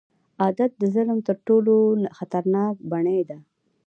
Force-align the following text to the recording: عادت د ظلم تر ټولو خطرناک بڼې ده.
عادت 0.41 0.71
د 0.81 0.83
ظلم 0.95 1.19
تر 1.27 1.35
ټولو 1.47 1.73
خطرناک 2.17 2.75
بڼې 2.91 3.19
ده. 3.29 3.37